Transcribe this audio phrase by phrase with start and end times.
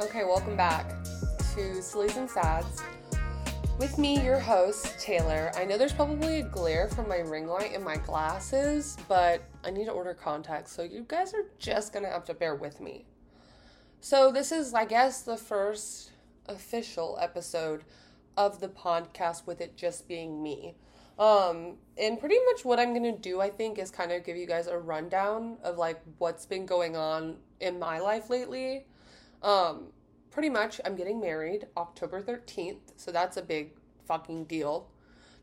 [0.00, 1.04] Okay, welcome back
[1.54, 2.82] to Sillies and Sads.
[3.78, 5.52] With me, your host, Taylor.
[5.54, 9.68] I know there's probably a glare from my ring light and my glasses, but I
[9.68, 13.04] need to order contacts, so you guys are just gonna have to bear with me.
[14.00, 16.12] So, this is, I guess, the first
[16.46, 17.84] official episode
[18.38, 20.76] of the podcast with it just being me.
[21.18, 24.46] Um, and pretty much what I'm gonna do, I think, is kind of give you
[24.46, 28.86] guys a rundown of like what's been going on in my life lately.
[29.42, 29.88] Um,
[30.30, 33.72] pretty much, I'm getting married October 13th, so that's a big
[34.06, 34.88] fucking deal.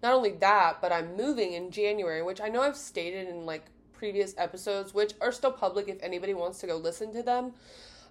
[0.04, 3.66] Not only that, but I'm moving in January, which I know I've stated in like
[3.94, 7.54] previous episodes, which are still public if anybody wants to go listen to them.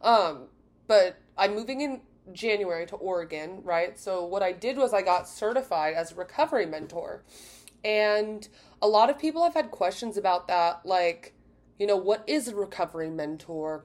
[0.03, 0.45] Um,
[0.89, 2.01] but I'm moving in
[2.33, 3.99] January to Oregon, right?
[3.99, 7.23] So what I did was I got certified as a recovery mentor.
[7.85, 8.49] And
[8.83, 11.35] a lot of people have had questions about that like,
[11.79, 13.85] you know, what is a recovery mentor?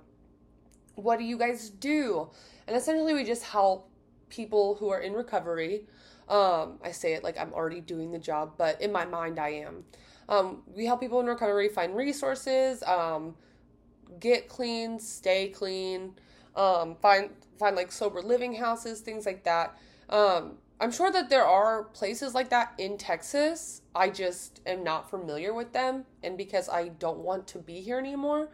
[0.96, 2.30] What do you guys do?
[2.68, 3.90] And essentially we just help
[4.30, 5.86] people who are in recovery.
[6.30, 9.50] Um, I say it like I'm already doing the job, but in my mind I
[9.50, 9.84] am.
[10.30, 13.36] Um, we help people in recovery find resources, um,
[14.20, 16.14] get clean, stay clean,
[16.56, 19.78] um, find find like sober living houses, things like that.
[20.10, 23.82] Um, I'm sure that there are places like that in Texas.
[23.94, 28.00] I just am not familiar with them, and because I don't want to be here
[28.00, 28.50] anymore.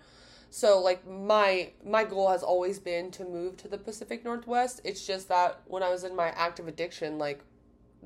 [0.49, 4.81] So like my my goal has always been to move to the Pacific Northwest.
[4.83, 7.43] It's just that when I was in my active addiction, like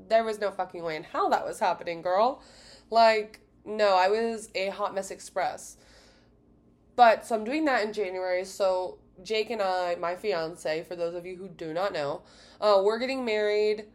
[0.08, 2.42] there was no fucking way in hell that was happening, girl.
[2.90, 5.76] Like no, I was a hot mess express.
[6.96, 8.44] But so I'm doing that in January.
[8.44, 12.22] So Jake and I, my fiance, for those of you who do not know,
[12.60, 13.86] uh, we're getting married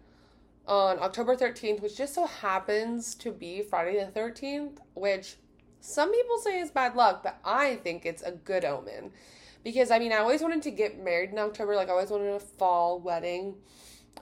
[0.67, 5.35] on October 13th, which just so happens to be Friday the 13th, which
[5.79, 9.11] some people say it's bad luck, but I think it's a good omen.
[9.63, 12.33] Because I mean, I always wanted to get married in October, like I always wanted
[12.33, 13.55] a fall wedding.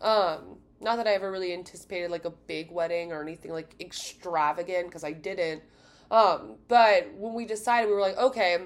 [0.01, 4.87] Um, not that I ever really anticipated like a big wedding or anything like extravagant
[4.87, 5.63] because I didn't.
[6.11, 8.57] Um, but when we decided, we were like, okay,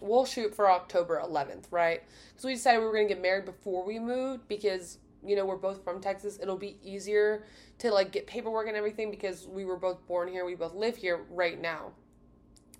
[0.00, 2.02] we'll shoot for October 11th, right?
[2.30, 5.44] Because we decided we were going to get married before we moved because, you know,
[5.44, 6.38] we're both from Texas.
[6.40, 7.44] It'll be easier
[7.78, 10.44] to like get paperwork and everything because we were both born here.
[10.44, 11.92] We both live here right now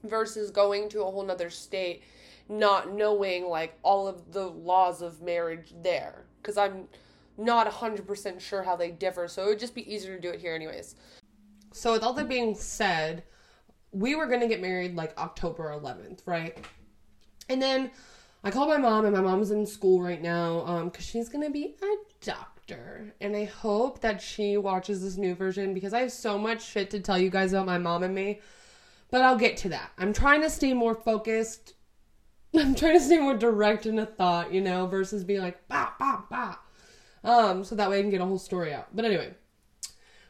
[0.05, 2.03] versus going to a whole nother state,
[2.49, 6.25] not knowing like all of the laws of marriage there.
[6.41, 6.89] Because I'm
[7.37, 9.29] not 100% sure how they differ.
[9.29, 10.97] So it would just be easier to do it here, anyways.
[11.73, 13.23] So, with all that being said,
[13.93, 16.57] we were going to get married like October 11th, right?
[17.49, 17.91] And then
[18.45, 21.45] I called my mom, and my mom's in school right now um, because she's going
[21.45, 23.15] to be a doctor.
[23.21, 26.91] And I hope that she watches this new version because I have so much shit
[26.91, 28.41] to tell you guys about my mom and me.
[29.11, 29.93] But I'll get to that.
[29.99, 31.75] I'm trying to stay more focused.
[32.55, 35.93] I'm trying to stay more direct in a thought, you know, versus being like, bah,
[35.99, 36.57] bah, bah.
[37.25, 38.95] Um, so that way I can get a whole story out.
[38.95, 39.35] But anyway,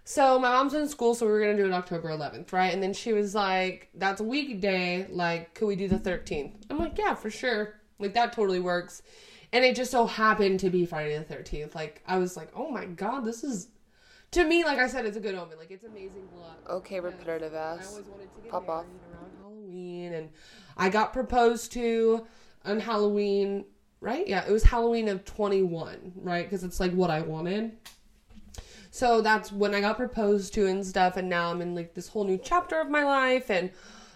[0.05, 2.73] so my mom's in school, so we were gonna do it October 11th, right?
[2.73, 5.07] And then she was like, "That's a weekday.
[5.11, 7.75] Like, could we do the 13th?" I'm like, "Yeah, for sure.
[7.99, 9.03] Like that totally works."
[9.53, 11.75] And it just so happened to be Friday the 13th.
[11.75, 13.69] Like I was like, "Oh my god, this is."
[14.33, 15.57] To me, like I said, it's a good omen.
[15.59, 16.59] Like it's amazing luck.
[16.69, 17.91] Okay, repetitive I ass.
[17.91, 18.87] always wanted to get Pop married off.
[19.13, 20.31] around Halloween, and
[20.77, 22.27] I got proposed to
[22.65, 23.65] on Halloween.
[24.01, 24.29] Right?
[24.29, 26.45] Yeah, it was Halloween of 21, right?
[26.45, 27.77] Because it's like what I wanted.
[28.91, 32.09] So that's when I got proposed to and stuff, and now I'm in like this
[32.09, 33.71] whole new chapter of my life, and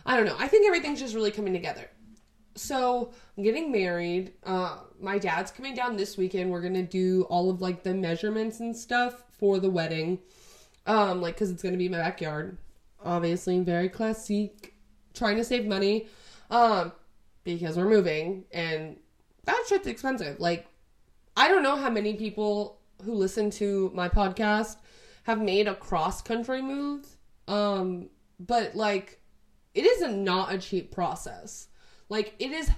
[0.07, 0.37] I don't know.
[0.39, 1.91] I think everything's just really coming together.
[2.55, 4.33] So I'm getting married.
[4.45, 6.51] Uh, my dad's coming down this weekend.
[6.51, 10.19] We're gonna do all of like the measurements and stuff for the wedding,
[10.87, 12.59] um, like because it's gonna be my backyard.
[13.05, 14.75] Obviously, very classic.
[15.15, 16.09] Trying to save money,
[16.51, 16.93] um,
[17.45, 18.97] because we're moving, and
[19.45, 20.41] that shit's expensive.
[20.41, 20.67] Like,
[21.37, 24.77] I don't know how many people who listen to my podcast
[25.25, 27.07] have made a cross country move.
[27.49, 28.09] Um,
[28.39, 29.21] but like
[29.75, 31.69] it is a not a cheap process.
[32.13, 32.71] Like it is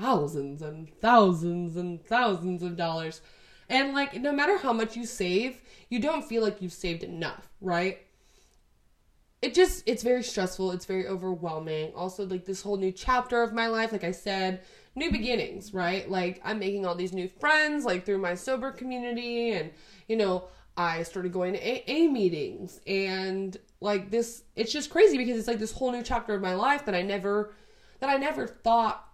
[0.00, 3.20] thousands and thousands and thousands of dollars.
[3.68, 7.48] And like no matter how much you save, you don't feel like you've saved enough,
[7.60, 8.00] right?
[9.42, 11.92] It just it's very stressful, it's very overwhelming.
[11.94, 14.62] Also like this whole new chapter of my life, like I said,
[14.96, 16.10] new beginnings, right?
[16.10, 19.70] Like I'm making all these new friends like through my sober community and
[20.08, 25.38] you know, I started going to AA meetings and like this it's just crazy because
[25.38, 27.52] it's like this whole new chapter of my life that I never
[28.00, 29.04] that I never thought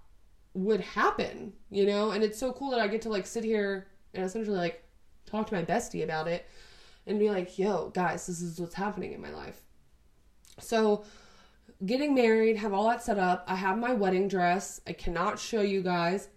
[0.54, 2.10] would happen, you know?
[2.10, 4.84] And it's so cool that I get to like sit here and essentially like
[5.26, 6.46] talk to my bestie about it
[7.06, 9.60] and be like, "Yo, guys, this is what's happening in my life."
[10.60, 11.04] So,
[11.84, 13.44] getting married, have all that set up.
[13.48, 14.80] I have my wedding dress.
[14.86, 16.28] I cannot show you guys,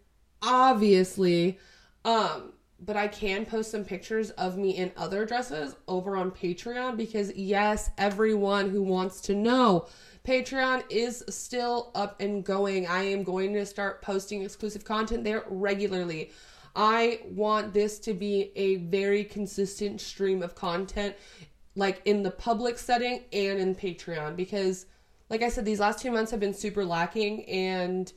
[0.41, 1.59] obviously.
[2.03, 6.95] Um, but I can post some pictures of me in other dresses over on Patreon
[6.95, 9.87] because yes, everyone who wants to know,
[10.27, 12.85] Patreon is still up and going.
[12.85, 16.31] I am going to start posting exclusive content there regularly.
[16.75, 21.15] I want this to be a very consistent stream of content,
[21.75, 24.85] like in the public setting and in Patreon, because,
[25.29, 27.45] like I said, these last two months have been super lacking.
[27.45, 28.11] And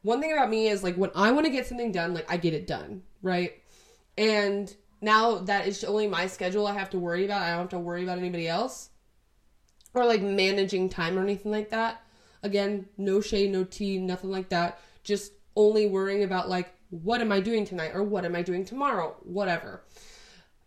[0.00, 2.38] one thing about me is, like, when I want to get something done, like, I
[2.38, 3.52] get it done, right?
[4.16, 7.68] And now that it's only my schedule I have to worry about, I don't have
[7.70, 8.88] to worry about anybody else
[9.94, 12.02] or like managing time or anything like that.
[12.42, 14.80] Again, no shade, no tea, nothing like that.
[15.04, 18.64] Just only worrying about like what am I doing tonight or what am I doing
[18.64, 19.82] tomorrow, whatever.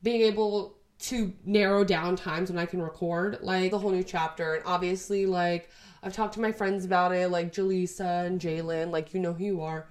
[0.01, 4.55] Being able to narrow down times when I can record like the whole new chapter,
[4.55, 5.69] and obviously like
[6.01, 9.43] I've talked to my friends about it, like Jaleesa and Jalen, like you know who
[9.43, 9.87] you are,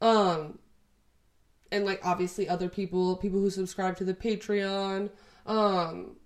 [0.00, 0.58] um,
[1.70, 5.10] and like obviously other people, people who subscribe to the Patreon,
[5.46, 6.16] um,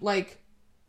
[0.00, 0.39] like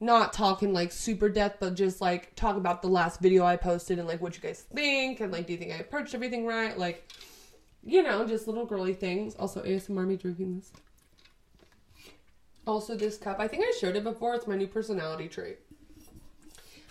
[0.02, 4.00] not talking like super depth, but just like talk about the last video I posted
[4.00, 6.78] and like what you guys think and like do you think I approached everything right?
[6.78, 7.08] Like,
[7.84, 9.36] you know, just little girly things.
[9.36, 10.72] Also, ASMR me drinking this.
[12.66, 14.36] Also, this cup, I think I showed it before.
[14.36, 15.60] It's my new personality trait.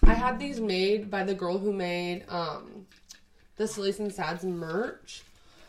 [0.05, 2.87] I had these made by the girl who made um,
[3.57, 5.23] the Sillies and Sads merch.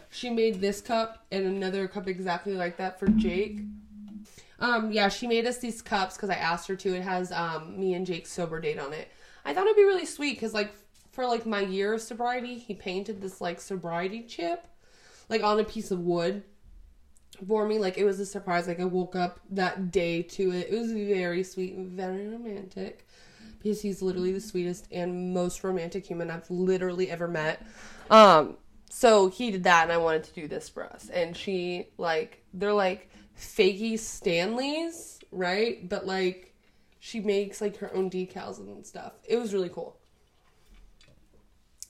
[0.09, 3.59] She made this cup and another cup exactly like that for Jake.
[4.61, 6.95] Um, yeah, she made us these cups because I asked her to.
[6.95, 9.09] It has um, me and Jake's sober date on it.
[9.43, 10.71] I thought it'd be really sweet because like
[11.11, 14.67] for like my year of sobriety, he painted this like sobriety chip,
[15.29, 16.43] like on a piece of wood
[17.47, 17.79] for me.
[17.79, 18.67] Like it was a surprise.
[18.67, 20.67] Like I woke up that day to it.
[20.69, 23.07] It was very sweet very romantic
[23.57, 27.65] because he's literally the sweetest and most romantic human I've literally ever met.
[28.09, 28.57] Um,
[28.89, 31.09] so he did that, and I wanted to do this for us.
[31.09, 33.09] And she like they're like
[33.41, 35.87] fakey Stanleys, right?
[35.89, 36.53] But like
[36.99, 39.13] she makes like her own decals and stuff.
[39.27, 39.97] It was really cool.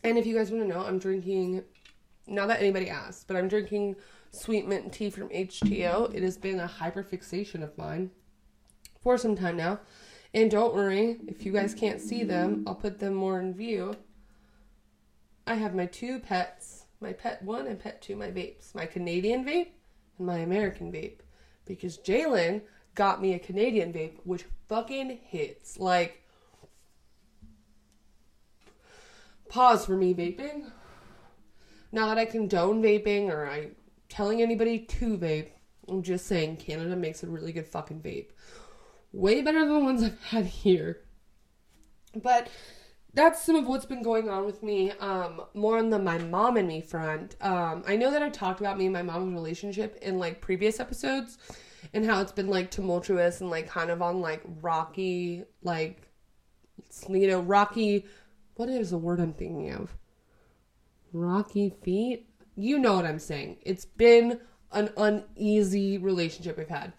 [0.04, 1.64] And if you guys want to know, I'm drinking
[2.28, 3.98] not that anybody asked, but I'm drinking
[4.32, 6.16] sweet mint tea from H2O.
[6.16, 8.12] It has been a hyper fixation of mine
[9.02, 9.80] for some time now.
[10.34, 13.96] And don't worry, if you guys can't see them, I'll put them more in view.
[15.46, 19.44] I have my two pets, my pet one and pet two, my vapes, my Canadian
[19.44, 19.72] vape
[20.18, 21.20] and my American vape
[21.66, 22.62] because Jalen
[22.96, 25.78] got me a Canadian vape, which fucking hits.
[25.80, 26.24] Like,
[29.50, 30.72] pause for me vaping.
[31.92, 33.72] Not that I condone vaping or I
[34.10, 35.50] telling anybody to vape.
[35.88, 38.30] I'm just saying Canada makes a really good fucking vape.
[39.14, 41.02] Way better than the ones I've had here.
[42.16, 42.50] But
[43.14, 44.92] that's some of what's been going on with me.
[44.92, 47.36] Um, more on the my mom and me front.
[47.42, 50.80] Um, I know that I talked about me and my mom's relationship in like previous
[50.80, 51.38] episodes,
[51.94, 56.08] and how it's been like tumultuous and like kind of on like rocky, like
[57.10, 58.06] you know, rocky.
[58.56, 59.96] What is the word I'm thinking of?
[61.12, 62.30] Rocky feet.
[62.56, 63.58] You know what I'm saying.
[63.64, 64.40] It's been
[64.72, 66.94] an uneasy relationship we've had.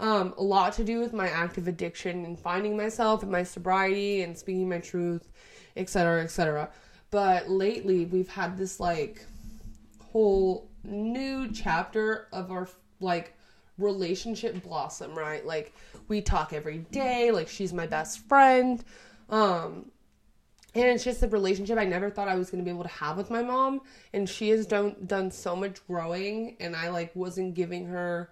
[0.00, 4.22] Um, a lot to do with my active addiction and finding myself and my sobriety
[4.22, 5.28] and speaking my truth
[5.78, 6.70] etc., etc.
[7.10, 9.24] But lately, we've had this like
[10.12, 12.68] whole new chapter of our
[13.00, 13.34] like
[13.78, 15.44] relationship blossom, right?
[15.46, 15.74] Like
[16.08, 18.84] we talk every day, like she's my best friend.
[19.30, 19.90] Um
[20.74, 22.90] and it's just a relationship I never thought I was going to be able to
[22.90, 23.80] have with my mom
[24.12, 28.30] and she has done done so much growing and I like wasn't giving her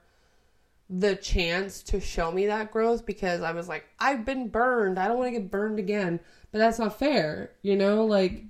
[0.88, 4.98] the chance to show me that growth because I was like I've been burned.
[4.98, 6.20] I don't want to get burned again.
[6.56, 8.06] But that's not fair, you know?
[8.06, 8.44] Like,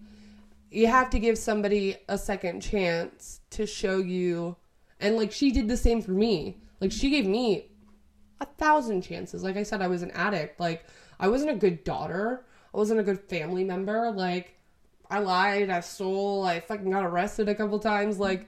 [0.71, 4.55] you have to give somebody a second chance to show you.
[5.00, 6.59] And, like, she did the same for me.
[6.81, 7.69] Like, she gave me
[8.40, 9.43] a thousand chances.
[9.43, 10.61] Like I said, I was an addict.
[10.61, 10.85] Like,
[11.19, 12.45] I wasn't a good daughter.
[12.73, 14.12] I wasn't a good family member.
[14.12, 14.55] Like,
[15.11, 18.19] I lied, I stole, I fucking got arrested a couple times.
[18.19, 18.47] Like,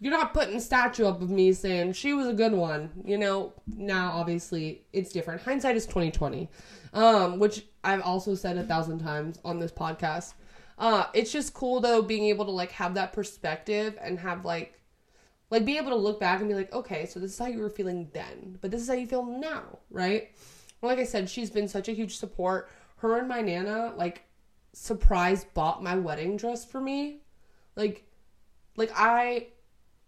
[0.00, 2.90] you're not putting a statue up of me saying she was a good one.
[3.04, 5.42] You know, now obviously it's different.
[5.42, 6.48] Hindsight is 2020.
[6.92, 10.34] Um, which I've also said a thousand times on this podcast.
[10.78, 14.80] Uh, it's just cool though being able to like have that perspective and have like
[15.50, 17.58] like be able to look back and be like, okay, so this is how you
[17.58, 20.30] were feeling then, but this is how you feel now, right?
[20.82, 22.70] Like I said, she's been such a huge support.
[22.96, 24.24] Her and my nana like
[24.72, 27.22] surprise bought my wedding dress for me.
[27.76, 28.04] Like
[28.76, 29.48] like I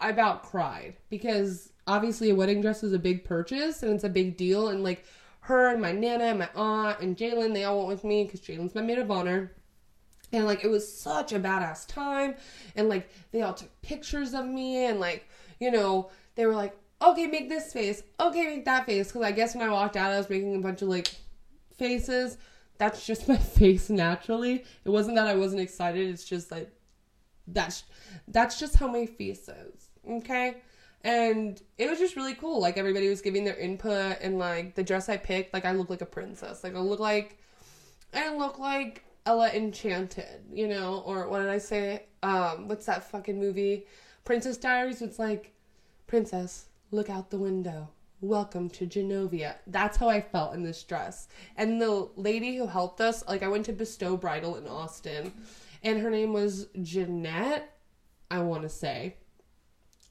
[0.00, 4.09] I about cried because obviously a wedding dress is a big purchase and it's a
[4.09, 5.04] big deal and like
[5.40, 8.40] her and my nana and my aunt and Jalen, they all went with me because
[8.40, 9.52] Jalen's my maid of honor.
[10.33, 12.35] And like it was such a badass time.
[12.76, 15.28] And like they all took pictures of me and like,
[15.59, 19.09] you know, they were like, okay, make this face, okay, make that face.
[19.09, 21.09] Because I guess when I walked out, I was making a bunch of like
[21.76, 22.38] faces.
[22.78, 24.64] That's just my face naturally.
[24.85, 26.09] It wasn't that I wasn't excited.
[26.09, 26.71] It's just like
[27.47, 27.85] that's
[28.28, 29.89] that's just how my face is.
[30.10, 30.56] Okay.
[31.02, 32.60] And it was just really cool.
[32.60, 35.88] Like everybody was giving their input and like the dress I picked, like I look
[35.88, 36.62] like a princess.
[36.62, 37.38] Like I look like
[38.12, 42.04] I look like Ella Enchanted, you know, or what did I say?
[42.22, 43.86] Um, what's that fucking movie?
[44.24, 45.00] Princess Diaries.
[45.00, 45.52] It's like,
[46.06, 47.88] Princess, look out the window.
[48.20, 49.54] Welcome to Genovia.
[49.66, 51.28] That's how I felt in this dress.
[51.56, 55.32] And the lady who helped us, like I went to Bestow Bridal in Austin,
[55.82, 57.76] and her name was Jeanette,
[58.30, 59.16] I want to say.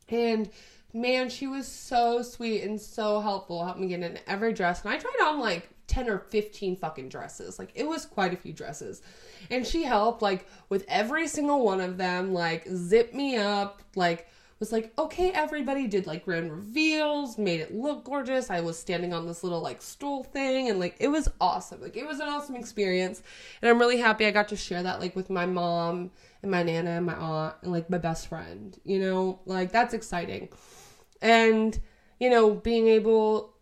[0.09, 0.49] And
[0.93, 4.83] man, she was so sweet and so helpful, helped me get in every dress.
[4.83, 7.59] And I tried on like 10 or 15 fucking dresses.
[7.59, 9.01] Like it was quite a few dresses.
[9.49, 14.27] And she helped like with every single one of them, like zip me up, like
[14.59, 18.49] was like, okay, everybody did like grand reveals, made it look gorgeous.
[18.49, 21.81] I was standing on this little like stool thing and like it was awesome.
[21.81, 23.23] Like it was an awesome experience.
[23.61, 26.11] And I'm really happy I got to share that like with my mom
[26.41, 28.77] and my nana and my aunt and like my best friend.
[28.83, 30.49] You know, like that's exciting.
[31.21, 31.79] And,
[32.19, 33.53] you know, being able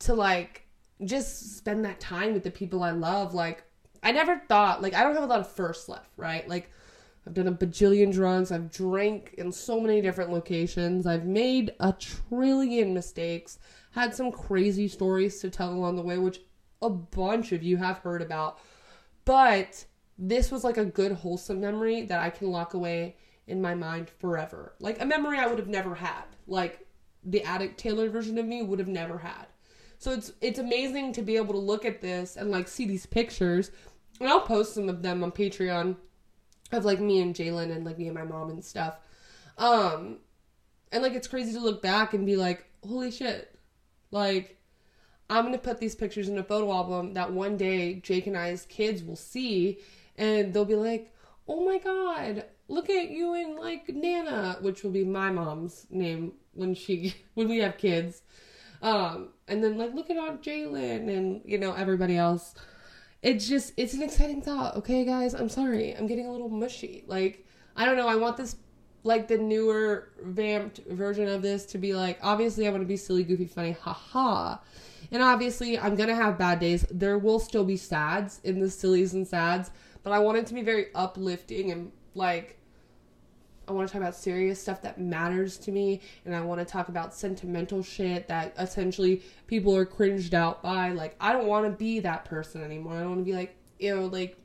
[0.00, 0.66] to like
[1.04, 3.34] just spend that time with the people I love.
[3.34, 3.64] Like,
[4.02, 6.48] I never thought, like, I don't have a lot of firsts left, right?
[6.48, 6.70] Like,
[7.26, 8.52] I've done a bajillion drugs.
[8.52, 11.06] I've drank in so many different locations.
[11.06, 13.58] I've made a trillion mistakes.
[13.92, 16.40] Had some crazy stories to tell along the way, which
[16.82, 18.60] a bunch of you have heard about.
[19.24, 19.84] But
[20.18, 23.16] this was like a good, wholesome memory that I can lock away
[23.48, 24.74] in my mind forever.
[24.78, 26.24] Like a memory I would have never had.
[26.46, 26.86] Like
[27.24, 29.46] the addict Taylor version of me would have never had.
[29.98, 33.06] So it's it's amazing to be able to look at this and like see these
[33.06, 33.72] pictures.
[34.20, 35.96] And I'll post some of them on Patreon
[36.72, 38.96] of like me and Jalen and like me and my mom and stuff.
[39.58, 40.18] Um
[40.92, 43.58] and like it's crazy to look back and be like, holy shit.
[44.10, 44.58] Like
[45.28, 48.66] I'm gonna put these pictures in a photo album that one day Jake and I's
[48.66, 49.78] kids will see
[50.16, 51.12] and they'll be like,
[51.48, 56.32] Oh my god, look at you and like Nana, which will be my mom's name
[56.54, 58.22] when she when we have kids.
[58.82, 62.54] Um, and then like look at Aunt Jalen and you know everybody else.
[63.22, 64.76] It's just it's an exciting thought.
[64.76, 67.04] Okay, guys, I'm sorry, I'm getting a little mushy.
[67.06, 68.56] Like I don't know, I want this
[69.02, 72.96] like the newer vamped version of this to be like obviously I want to be
[72.96, 74.58] silly, goofy, funny, haha.
[75.10, 76.84] And obviously I'm gonna have bad days.
[76.90, 79.70] There will still be sads in the sillies and sads,
[80.02, 82.58] but I want it to be very uplifting and like
[83.68, 86.64] I want to talk about serious stuff that matters to me, and I want to
[86.64, 90.92] talk about sentimental shit that essentially people are cringed out by.
[90.92, 92.94] Like, I don't want to be that person anymore.
[92.94, 94.38] I don't want to be like, you know, like,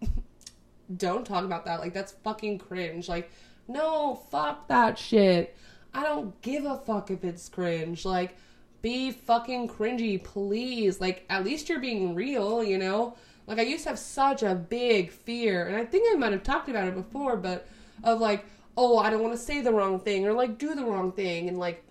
[0.97, 1.79] don't talk about that.
[1.79, 3.07] Like, that's fucking cringe.
[3.07, 3.31] Like,
[3.67, 5.55] no, fuck that shit.
[5.93, 8.05] I don't give a fuck if it's cringe.
[8.05, 8.35] Like,
[8.81, 10.99] be fucking cringy, please.
[10.99, 13.15] Like, at least you're being real, you know?
[13.45, 16.43] Like, I used to have such a big fear, and I think I might have
[16.43, 17.67] talked about it before, but
[18.03, 18.45] of like,
[18.77, 21.47] oh, I don't want to say the wrong thing or like do the wrong thing
[21.47, 21.83] and like,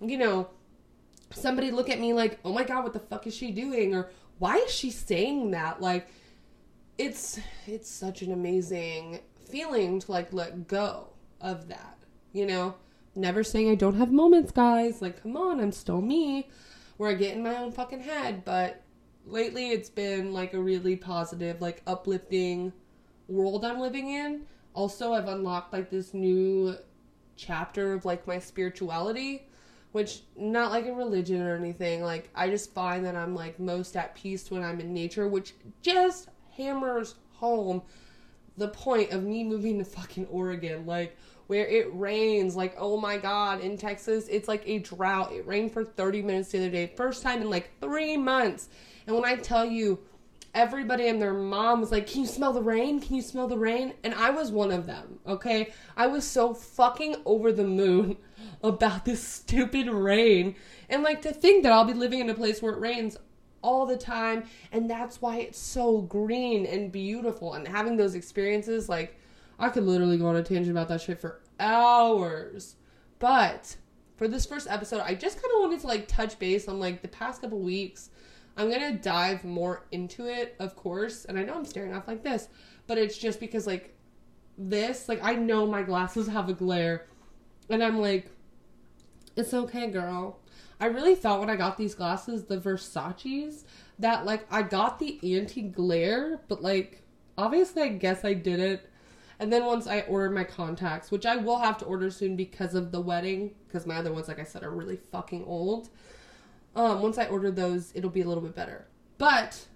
[0.00, 0.48] you know,
[1.32, 3.94] somebody look at me like, oh my god, what the fuck is she doing?
[3.94, 5.80] Or why is she saying that?
[5.80, 6.08] Like,
[6.98, 11.08] it's it's such an amazing feeling to like let go
[11.40, 11.98] of that,
[12.32, 12.74] you know.
[13.16, 15.02] Never saying I don't have moments, guys.
[15.02, 16.48] Like, come on, I'm still me.
[16.96, 18.82] Where I get in my own fucking head, but
[19.26, 22.72] lately it's been like a really positive, like uplifting
[23.26, 24.42] world I'm living in
[24.80, 26.74] also I've unlocked like this new
[27.36, 29.46] chapter of like my spirituality
[29.92, 33.96] which not like a religion or anything like i just find that i'm like most
[33.96, 37.80] at peace when i'm in nature which just hammers home
[38.58, 43.16] the point of me moving to fucking oregon like where it rains like oh my
[43.16, 45.32] god in texas it's like a drought.
[45.32, 48.68] It rained for 30 minutes the other day first time in like three months.
[49.06, 49.98] And when i tell you
[50.54, 53.00] everybody and their mom was like, Can you smell the rain?
[53.00, 53.94] Can you smell the rain?
[54.04, 55.72] And I was one of them, okay?
[55.96, 58.16] I was so fucking over the moon
[58.62, 60.56] about this stupid rain.
[60.88, 63.16] And like to think that I'll be living in a place where it rains
[63.62, 68.88] all the time and that's why it's so green and beautiful and having those experiences
[68.88, 69.18] like
[69.58, 72.76] I could literally go on a tangent about that shit for hours.
[73.18, 73.76] But
[74.16, 77.02] for this first episode, I just kind of wanted to like touch base on like
[77.02, 78.08] the past couple weeks
[78.56, 81.24] I'm gonna dive more into it, of course.
[81.24, 82.48] And I know I'm staring off like this,
[82.86, 83.96] but it's just because like
[84.58, 87.06] this, like I know my glasses have a glare,
[87.68, 88.30] and I'm like,
[89.36, 90.38] it's okay, girl.
[90.80, 93.64] I really thought when I got these glasses, the Versace's,
[93.98, 97.02] that like I got the anti glare, but like
[97.36, 98.80] obviously I guess I didn't.
[99.38, 102.74] And then once I ordered my contacts, which I will have to order soon because
[102.74, 105.88] of the wedding, because my other ones, like I said, are really fucking old.
[106.74, 108.86] Um, once I order those, it'll be a little bit better.
[109.18, 109.66] But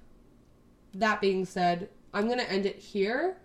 [0.94, 3.38] that being said, I'm gonna end it here.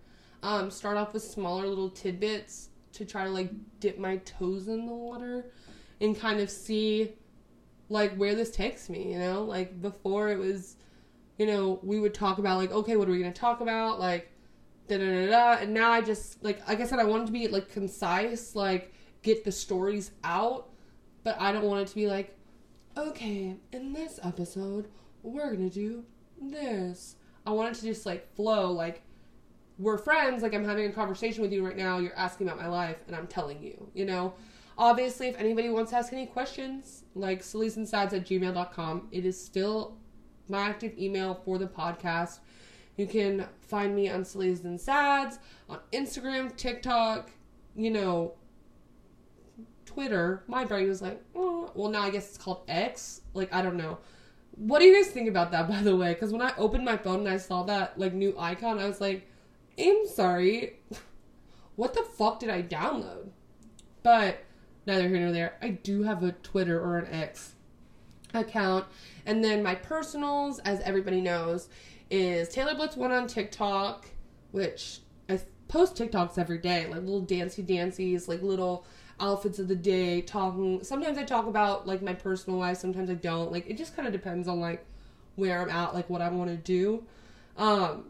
[0.44, 4.86] Um, start off with smaller little tidbits to try to like dip my toes in
[4.86, 5.52] the water
[6.00, 7.14] and kind of see
[7.90, 9.44] like where this takes me, you know?
[9.44, 10.78] Like before it was,
[11.38, 14.00] you know, we would talk about like, okay, what are we gonna talk about?
[14.00, 14.32] Like
[14.88, 17.34] da da da da and now I just like like I said, I wanted to
[17.34, 20.70] be like concise, like get the stories out,
[21.24, 22.39] but I don't want it to be like,
[22.98, 24.88] okay, in this episode,
[25.24, 26.06] we're gonna do
[26.42, 27.16] this.
[27.46, 29.04] I want it to just like flow like
[29.80, 32.68] we're friends, like I'm having a conversation with you right now, you're asking about my
[32.68, 34.34] life, and I'm telling you, you know?
[34.78, 39.98] Obviously, if anybody wants to ask any questions, like silliesandsads at gmail.com, it is still
[40.50, 42.40] my active email for the podcast.
[42.98, 47.32] You can find me on Sillies and Sads, on Instagram, TikTok,
[47.76, 48.34] you know,
[49.86, 50.44] Twitter.
[50.48, 53.22] My brain was like, oh, well, now I guess it's called X.
[53.34, 53.98] Like, I don't know.
[54.52, 56.14] What do you guys think about that, by the way?
[56.14, 59.02] Because when I opened my phone and I saw that, like, new icon, I was
[59.02, 59.28] like,
[59.80, 60.80] I'm sorry.
[61.76, 63.30] what the fuck did I download?
[64.04, 64.44] But
[64.86, 65.58] neither here nor there.
[65.62, 67.56] I do have a Twitter or an X
[68.34, 68.86] account.
[69.26, 71.70] And then my personals, as everybody knows,
[72.10, 74.08] is Taylor Blitz one on TikTok,
[74.52, 75.00] which
[75.70, 78.86] post TikToks every day, like little dancey dancies, like little
[79.22, 80.84] outfits of the day, talking.
[80.84, 83.52] Sometimes I talk about like my personal life, sometimes I don't.
[83.54, 84.86] Like it just kind of depends on like
[85.36, 87.04] where I'm at, like what I want to do.
[87.56, 88.06] Um,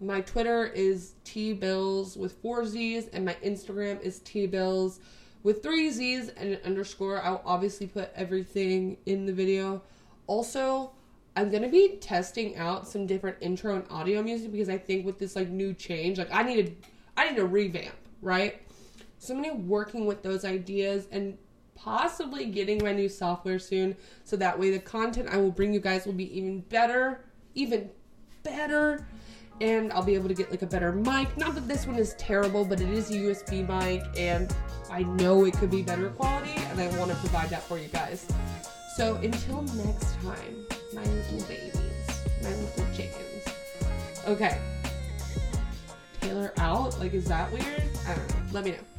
[0.00, 4.98] my Twitter is T Bills with four Z's, and my Instagram is T Bills
[5.42, 7.22] with three Z's and an underscore.
[7.22, 9.82] I'll obviously put everything in the video.
[10.26, 10.92] Also,
[11.36, 15.18] I'm gonna be testing out some different intro and audio music because I think with
[15.18, 16.76] this like new change, like I needed
[17.16, 18.60] I need a revamp, right?
[19.18, 21.38] So I'm gonna be working with those ideas and
[21.74, 25.80] possibly getting my new software soon so that way the content I will bring you
[25.80, 27.24] guys will be even better,
[27.54, 27.90] even
[28.42, 29.06] better.
[29.60, 31.36] And I'll be able to get like a better mic.
[31.36, 34.54] Not that this one is terrible, but it is a USB mic and
[34.90, 37.88] I know it could be better quality and I want to provide that for you
[37.88, 38.26] guys.
[38.96, 41.76] So until next time, my little babies,
[42.42, 43.48] my little chickens.
[44.26, 44.60] Okay.
[46.24, 46.98] Taylor out?
[46.98, 47.82] Like, is that weird?
[48.08, 48.36] I don't know.
[48.52, 48.93] Let me know.